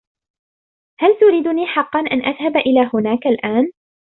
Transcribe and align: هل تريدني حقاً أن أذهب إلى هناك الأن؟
هل 0.99 1.17
تريدني 1.19 1.65
حقاً 1.67 1.99
أن 1.99 2.25
أذهب 2.25 2.57
إلى 2.57 2.89
هناك 2.93 3.27
الأن؟ 3.27 3.71